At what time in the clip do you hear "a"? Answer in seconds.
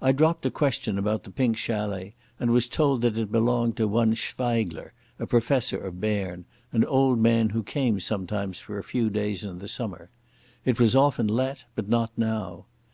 0.46-0.50, 5.18-5.26, 8.78-8.82